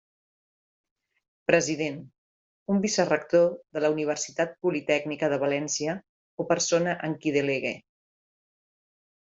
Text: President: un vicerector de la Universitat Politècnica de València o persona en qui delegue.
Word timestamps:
President: 1.49 1.99
un 2.75 2.81
vicerector 2.87 3.45
de 3.77 3.83
la 3.85 3.93
Universitat 3.97 4.57
Politècnica 4.69 5.31
de 5.35 5.41
València 5.47 5.97
o 6.45 6.49
persona 6.57 6.99
en 7.11 7.19
qui 7.23 7.39
delegue. 7.41 7.79